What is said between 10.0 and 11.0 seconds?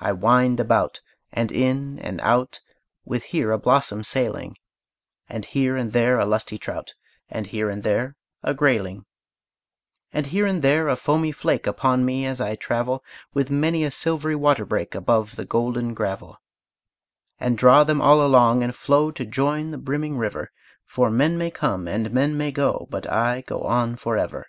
And here and there a